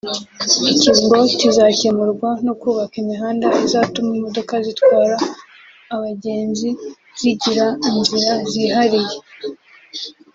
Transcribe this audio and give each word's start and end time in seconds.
Iki 0.71 0.89
ngo 1.03 1.17
kizakemurwa 1.39 2.29
no 2.45 2.53
kubaka 2.61 2.93
imihanda 3.03 3.45
izatuma 3.65 4.09
imodoka 4.17 4.53
zitwara 4.65 5.17
abagenzi 5.95 6.69
zigira 7.19 7.67
inzira 7.89 8.31
zihariye 8.49 9.17